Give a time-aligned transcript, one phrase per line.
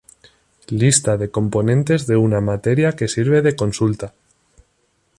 [0.69, 4.15] Lista de componentes de una materia que sirve de consulta.